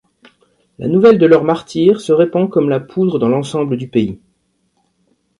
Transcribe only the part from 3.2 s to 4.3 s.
l'ensemble du pays.